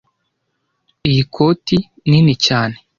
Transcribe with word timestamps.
Iyi 1.09 1.23
koti 1.35 1.77
nini 2.09 2.33
cyane 2.45 2.77